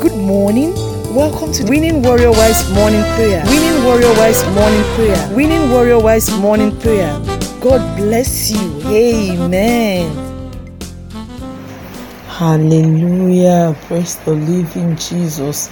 [0.00, 0.74] Good morning.
[1.14, 3.44] Welcome to Winning Warrior Wise Morning Prayer.
[3.46, 5.36] Winning Warrior Wise Morning Prayer.
[5.36, 7.12] Winning Warrior Wise Morning Prayer.
[7.60, 8.82] God bless you.
[8.88, 10.32] Amen.
[12.26, 13.76] Hallelujah.
[13.88, 15.70] Praise the living Jesus.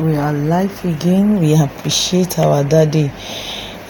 [0.00, 1.40] We are alive again.
[1.40, 3.12] We appreciate our daddy.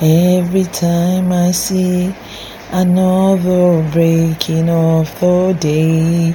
[0.00, 2.14] Every time I see
[2.72, 6.34] another breaking of the day,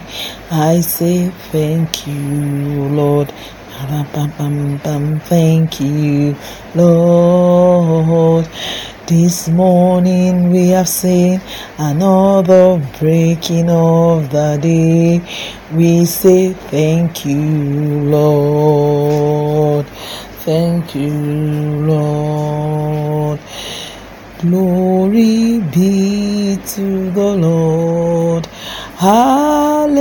[0.51, 3.31] I say thank you, Lord.
[5.25, 6.35] Thank you,
[6.75, 8.47] Lord.
[9.07, 11.41] This morning we have seen
[11.77, 15.21] another breaking of the day.
[15.73, 17.41] We say thank you,
[18.09, 19.85] Lord.
[20.45, 21.11] Thank you,
[21.85, 23.39] Lord.
[24.43, 28.45] Glory be to the Lord.
[28.99, 29.97] Hallelujah.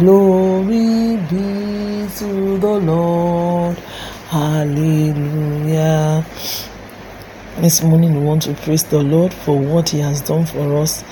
[0.00, 3.78] Glory be to the Lord.
[4.30, 6.26] Hallelujah.
[7.58, 11.04] This morning we want to praise the Lord for what He has done for us.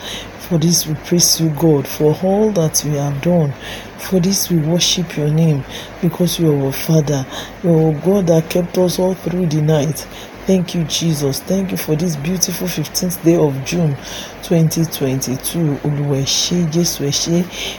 [0.48, 3.54] For this we praise you, God, for all that you have done.
[3.98, 5.64] For this we worship your name
[6.02, 7.24] because you are our Father.
[7.62, 10.06] You are God that kept us all through the night.
[10.46, 11.40] Thank you, Jesus.
[11.40, 13.96] Thank you for this beautiful 15th day of June
[14.42, 15.76] 2022.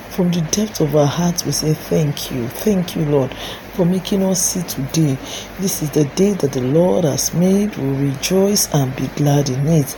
[0.10, 2.48] From the depth of our hearts, we say thank you.
[2.48, 3.32] Thank you, Lord,
[3.74, 5.16] for making us see today.
[5.60, 7.78] This is the day that the Lord has made.
[7.78, 9.90] We rejoice and be glad in it.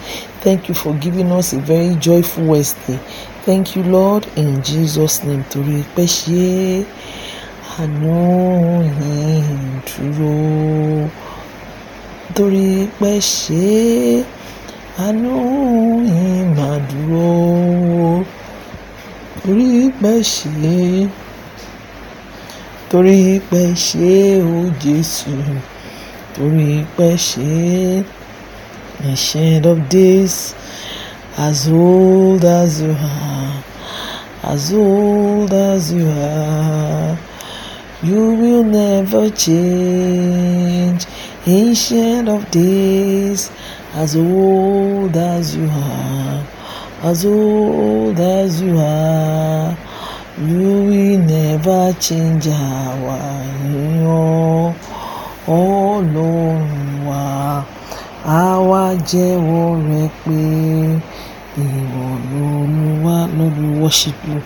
[0.41, 2.97] Thank you for giving us a very joyful Wednesday.
[3.43, 5.45] Thank you, Lord, in Jesus' name.
[5.45, 6.85] Torí pé ṣe.
[12.35, 14.25] Torí pé ṣe
[15.05, 15.35] àánú
[16.09, 18.25] yín máa dúró.
[19.43, 21.07] Torí pé ṣe
[22.91, 24.53] torí pé ṣe ó
[24.83, 25.35] Jésù.
[26.35, 28.03] Torí pé ṣe
[29.09, 30.53] ancient of days.
[31.37, 33.63] As old as you are,
[34.43, 37.15] as old as you are,
[38.01, 41.05] you will never change.
[41.49, 43.49] Ancient of days,
[43.95, 46.43] as old as you are,
[47.03, 49.77] as old as you are,
[50.45, 53.19] you will never change our
[53.63, 54.73] èèyàn
[55.47, 56.59] Ọlọ́run
[57.07, 57.63] wa.
[58.25, 59.97] Àwa jẹ́wọ́ rẹ.
[63.37, 64.41] Lord, we worship you.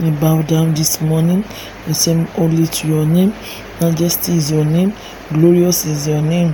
[0.00, 1.44] We bow down this morning.
[1.88, 3.34] We say, Holy to your name.
[3.80, 4.92] Majesty is your name.
[5.32, 6.52] Glorious is your name.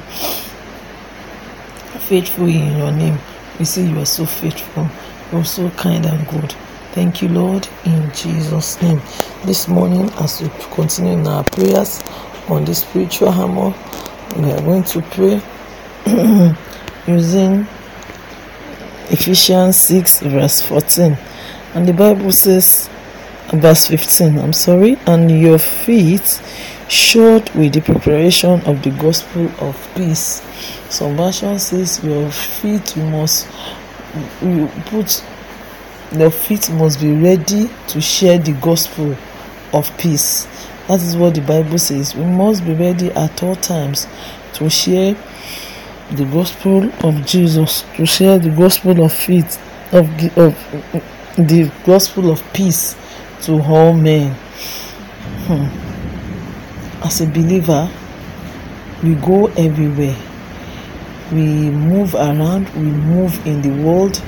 [2.09, 3.19] Faithful in your name.
[3.59, 4.89] We say you are so faithful.
[5.31, 6.53] You are so kind and good.
[6.93, 9.03] Thank you, Lord, in Jesus' name.
[9.45, 12.03] This morning, as we continue in our prayers
[12.49, 13.75] on the spiritual hammer,
[14.39, 15.43] we are going to pray
[17.07, 17.67] using
[19.11, 21.19] Ephesians 6, verse 14.
[21.75, 22.89] And the Bible says,
[23.61, 26.41] verse 15, I'm sorry, and your feet
[26.89, 30.43] shod with the preparation of the gospel of peace.
[30.91, 33.49] Some version says your feet must
[34.43, 35.25] you put
[36.13, 39.17] your feet must be ready to share the gospel
[39.73, 40.47] of peace.
[40.87, 42.15] That is what the Bible says.
[42.15, 44.07] We must be ready at all times
[44.55, 45.17] to share
[46.13, 49.59] the gospel of Jesus, to share the gospel of faith,
[49.93, 50.55] of, of
[51.37, 52.95] the gospel of peace
[53.43, 54.35] to all men.
[55.47, 57.05] Hmm.
[57.05, 57.91] As a believer,
[59.03, 60.17] we go everywhere.
[61.31, 64.23] We move around, we move in the world.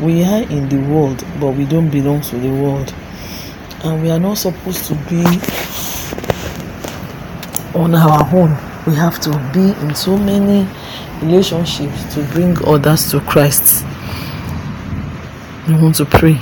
[0.00, 2.94] We are in the world, but we don't belong to the world.
[3.82, 5.24] And we are not supposed to be
[7.74, 8.56] on our own.
[8.86, 10.68] We have to be in so many
[11.20, 13.84] relationships to bring others to Christ.
[15.68, 16.40] We want to pray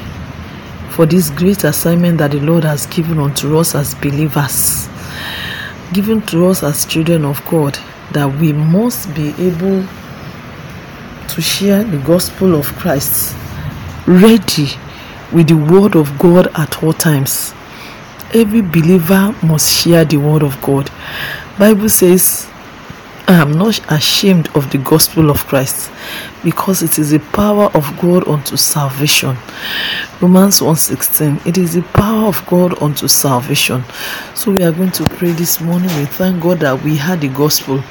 [0.92, 4.88] for this great assignment that the Lord has given unto us as believers,
[5.94, 7.78] given to us as children of God,
[8.12, 9.86] that we must be able
[11.28, 13.34] to share the gospel of Christ
[14.06, 14.68] ready
[15.32, 17.54] with the word of God at all times.
[18.34, 20.90] Every believer must share the word of God.
[21.58, 22.46] Bible says
[23.32, 25.90] I am not ashamed of the gospel of Christ
[26.44, 29.38] because it is the power of God unto salvation.
[30.20, 33.84] Romans 1:16 It is the power of God unto salvation.
[34.34, 35.88] So we are going to pray this morning.
[35.96, 37.82] We thank God that we had the gospel.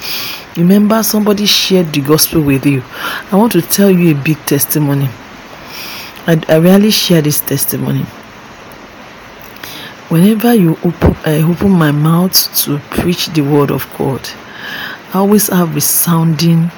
[0.55, 2.83] Remember somebody shared the gospel with you.
[3.31, 5.09] I want to tell you a big testimony.
[6.27, 8.05] I, I rarely share this testimony.
[10.11, 12.35] whenever you open, I open my mouth
[12.65, 14.19] to preach the word of God,
[15.13, 16.71] I always have resounding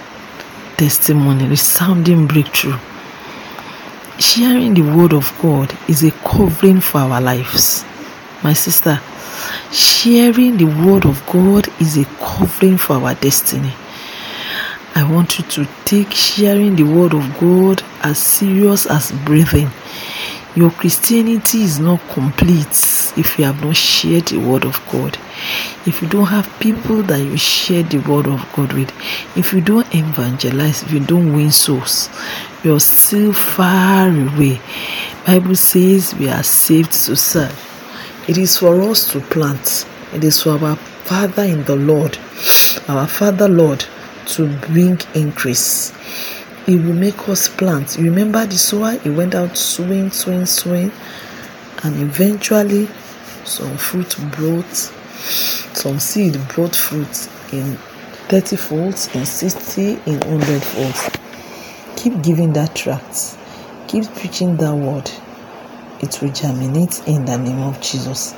[0.78, 2.80] testimony, resounding breakthrough.
[4.18, 7.86] Sharing the word of God is a covering for our lives.
[8.44, 9.00] My sister,
[9.72, 13.72] sharing the word of God is a covering for our destiny.
[14.96, 19.70] I want you to take sharing the word of God as serious as breathing.
[20.56, 22.70] Your Christianity is not complete
[23.18, 25.18] if you have not shared the word of God.
[25.88, 28.92] If you don't have people that you share the word of God with,
[29.36, 32.08] if you don't evangelize, if you don't win souls,
[32.64, 34.62] you're still far away.
[35.26, 37.58] Bible says we are saved to serve.
[38.28, 39.88] It is for us to plant.
[40.14, 42.20] It is for our Father in the Lord,
[42.88, 43.84] our Father Lord,
[44.28, 45.92] to bring increase.
[46.66, 47.98] He will make us plant.
[47.98, 48.94] You remember the sower?
[49.00, 50.92] He went out sowing, sowing, sowing,
[51.84, 52.88] and eventually
[53.44, 57.76] some fruit brought, some seed brought fruit in
[58.30, 61.10] 30 folds, in 60, in 100 folds.
[61.98, 63.38] Keep giving that tract.
[63.90, 65.12] Keep preaching that word.
[66.02, 68.34] It will germinate in the name of Jesus.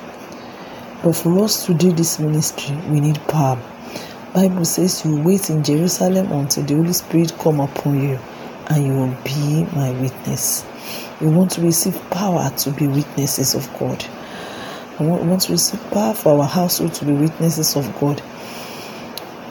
[1.03, 3.61] But for us to do this ministry, we need power.
[4.35, 8.19] Bible says you wait in Jerusalem until the Holy Spirit come upon you
[8.67, 10.65] and you will be my witness.
[11.21, 14.05] You want to receive power to be witnesses of God.
[14.99, 18.21] We want to receive power for our household to be witnesses of God.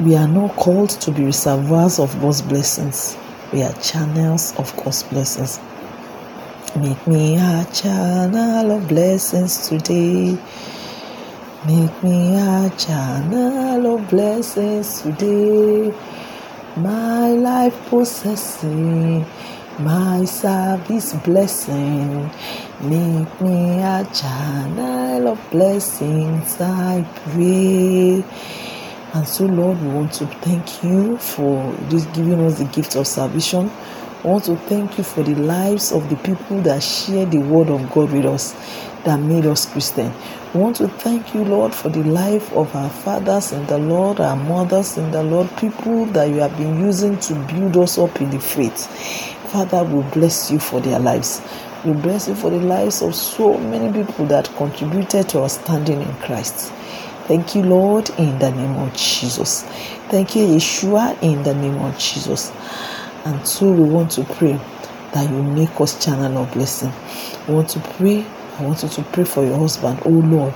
[0.00, 3.16] We are not called to be reservoirs of God's blessings.
[3.54, 5.60] We are channels of God's blessings.
[6.76, 10.36] Make me a channel of blessings today.
[11.66, 15.94] Make me a channel of blessings today.
[16.76, 19.24] My life possessing,
[19.78, 22.30] my service blessing.
[22.82, 27.02] Make me a channel of blessings, I
[27.32, 28.22] pray.
[29.14, 33.06] And so, Lord, we want to thank you for just giving us the gift of
[33.06, 33.70] salvation.
[34.24, 37.68] I want to thank you for the lives of the people that share the word
[37.68, 38.54] of God with us,
[39.04, 40.10] that made us Christian.
[40.54, 44.20] We want to thank you, Lord, for the life of our fathers in the Lord,
[44.20, 48.18] our mothers in the Lord, people that you have been using to build us up
[48.22, 48.86] in the faith.
[49.52, 51.42] Father, we bless you for their lives.
[51.84, 56.00] We bless you for the lives of so many people that contributed to our standing
[56.00, 56.72] in Christ.
[57.28, 59.64] Thank you, Lord, in the name of Jesus.
[60.08, 62.52] Thank you, Yeshua, in the name of Jesus.
[63.24, 64.60] And so we want to pray
[65.12, 66.92] that you make us channel of blessing.
[67.48, 68.26] We want to pray.
[68.58, 70.00] I want you to pray for your husband.
[70.04, 70.52] Oh Lord,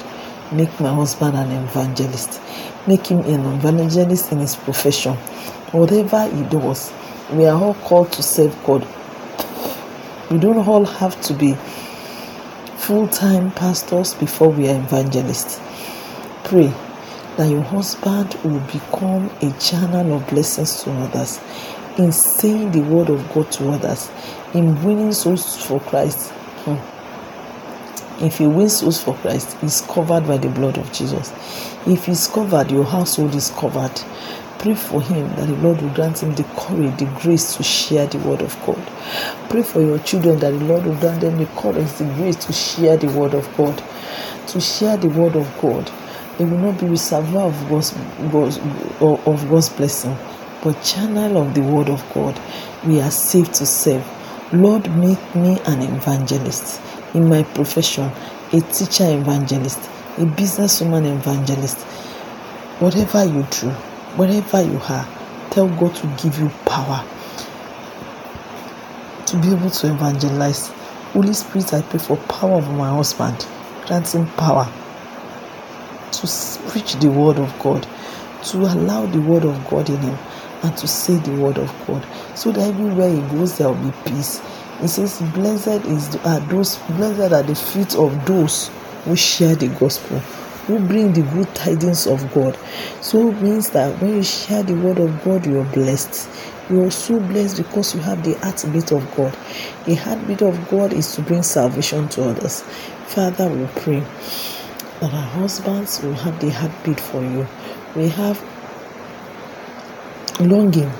[0.53, 2.41] make my husband an evangelist.
[2.87, 5.15] Make him an evangelist in his profession.
[5.73, 6.93] Whatever he does,
[7.32, 8.87] we are all called to serve God.
[10.31, 11.55] We don't all have to be
[12.76, 15.61] full time pastors before we are evangelists.
[16.44, 16.73] Pray
[17.38, 21.40] that your husband will become a channel of blessings to others
[21.96, 24.11] in saying the word of God to others,
[24.55, 26.31] in winning souls for Christ.
[26.64, 28.25] Hmm.
[28.25, 31.32] If he wins souls for Christ, he's covered by the blood of Jesus.
[31.87, 34.02] If he's covered, your household is covered.
[34.58, 38.08] Pray for him that the Lord will grant him the courage, the grace to share
[38.08, 38.84] the word of God.
[39.49, 42.52] Pray for your children that the Lord will grant them the courage, the grace to
[42.52, 43.81] share the word of God.
[44.49, 45.88] To share the word of God.
[46.38, 47.91] They will not be reservoir of God's,
[48.31, 48.58] God's,
[49.01, 50.17] of God's blessing
[50.62, 52.39] but channel of the word of God.
[52.84, 54.05] We are saved to serve.
[54.53, 56.81] Lord, make me an evangelist
[57.15, 58.10] in my profession,
[58.53, 59.79] a teacher evangelist,
[60.17, 61.79] a businesswoman evangelist.
[62.81, 63.70] Whatever you do,
[64.17, 65.06] wherever you are,
[65.51, 67.05] tell God to give you power
[69.27, 70.69] to be able to evangelize.
[71.12, 73.46] Holy Spirit, I pray for power over my husband.
[73.86, 74.70] Grant him power
[76.12, 77.86] to preach the word of God,
[78.44, 80.19] to allow the word of God in him
[80.62, 82.06] and to say the word of God.
[82.36, 84.41] So that everywhere he goes, there will be peace.
[84.81, 88.70] He says, Blessed is are those blessed are the feet of those
[89.05, 90.19] who share the gospel,
[90.67, 92.56] who bring the good tidings of God.
[93.00, 96.29] So it means that when you share the word of God, you're blessed.
[96.70, 99.36] You're so blessed because you have the heartbeat of God.
[99.86, 102.62] The heartbeat of God is to bring salvation to others.
[103.06, 104.05] Father, we pray
[105.00, 107.46] that our husbands will have the heartbeat for you.
[107.94, 108.43] We have
[110.40, 110.90] longing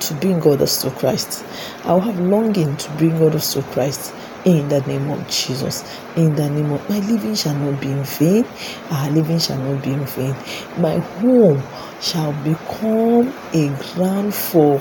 [0.00, 1.44] to bring others to Christ.
[1.84, 5.84] I'll have longing to bring others to Christ in the name of Jesus.
[6.16, 8.44] In the name of my living shall not be in vain.
[8.90, 10.36] Our living shall not be in vain.
[10.78, 11.62] My home
[12.00, 14.78] shall become a ground for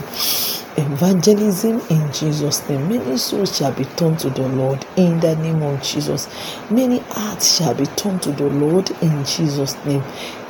[0.78, 2.90] evangelism in Jesus' name.
[2.90, 6.30] Many souls shall be turned to the Lord in the name of Jesus.
[6.72, 10.04] Many hearts shall be turned to the Lord in Jesus' name.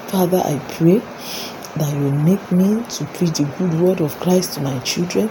[0.07, 0.99] Father, I pray
[1.77, 5.29] that you make me to preach the good word of Christ to my children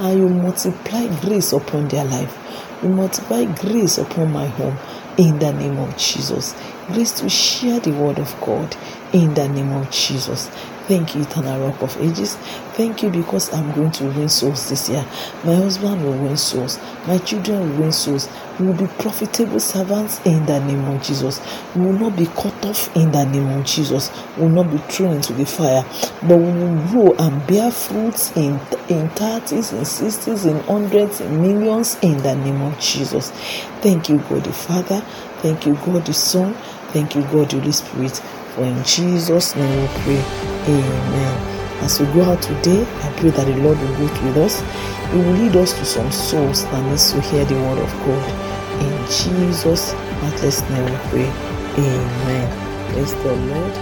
[0.00, 2.36] and you multiply grace upon their life.
[2.82, 4.78] You multiply grace upon my home
[5.18, 6.54] in the name of Jesus.
[6.88, 8.76] Grace to share the word of God
[9.12, 10.50] in the name of Jesus.
[10.88, 12.36] Thank you, Eternal Rock of Ages.
[12.74, 15.04] Thank you because I'm going to win souls this year.
[15.44, 16.78] My husband will win souls.
[17.06, 18.28] My children will win souls.
[18.60, 21.40] We will be profitable servants in the name of Jesus.
[21.76, 24.10] We will not be cut off in the name of Jesus.
[24.36, 25.84] We will not be thrown into the fire,
[26.22, 28.54] but we will grow and bear fruits in
[28.88, 33.30] in 30s, in 60s, in hundreds, in millions in the name of Jesus.
[33.82, 35.00] Thank you, God the Father.
[35.42, 36.54] Thank you, God the Son.
[36.92, 38.20] Thank you, God the Holy Spirit.
[38.54, 40.22] For in Jesus' name we pray.
[40.68, 41.52] Amen.
[41.82, 44.60] As we go out today, I pray that the Lord will go with us.
[45.10, 48.52] He will lead us to some souls that needs to hear the word of God.
[48.82, 49.92] In Jesus'
[50.22, 51.28] matchless name we pray.
[51.78, 52.92] Amen.
[52.92, 53.74] Praise the Lord.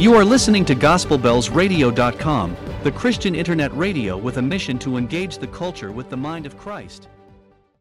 [0.00, 5.46] You are listening to GospelBellsRadio.com, the Christian internet radio with a mission to engage the
[5.46, 7.08] culture with the mind of Christ.